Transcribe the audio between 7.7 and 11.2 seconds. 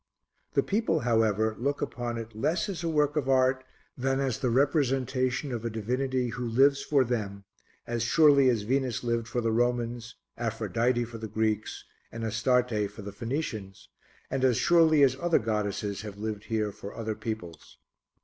as surely as Venus lived for the Romans, Aphrodite for